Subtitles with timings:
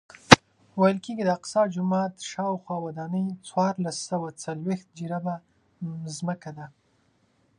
[0.79, 5.35] ویل کېږي د اقصی جومات شاوخوا ودانۍ څوارلس سوه څلوېښت جریبه
[6.15, 6.65] ځمکه ده.